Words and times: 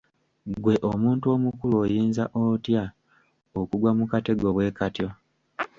Ggwe 0.51 0.73
omuntu 0.89 1.25
omukulu 1.35 1.73
oyinza 1.83 2.23
otya 2.43 2.83
okugwa 3.59 3.91
mu 3.97 4.05
katego 4.11 4.47
bwekatyo? 4.55 5.07